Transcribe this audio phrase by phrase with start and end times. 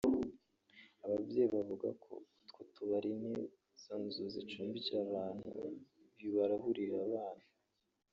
[1.05, 2.11] Ababyeyi bavuga ko
[2.43, 5.47] utwo tubari n’izo nzu zicumbikira abantu
[6.17, 7.43] bibararurira abana